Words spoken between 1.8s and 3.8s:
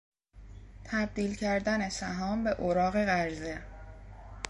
سهام به اوراق قرضه